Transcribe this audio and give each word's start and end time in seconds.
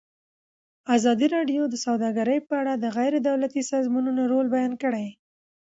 ازادي 0.95 1.27
راډیو 1.35 1.63
د 1.69 1.75
سوداګري 1.85 2.37
په 2.47 2.53
اړه 2.61 2.73
د 2.77 2.85
غیر 2.97 3.13
دولتي 3.29 3.61
سازمانونو 3.71 4.21
رول 4.31 4.47
بیان 4.55 4.73
کړی. 4.83 5.07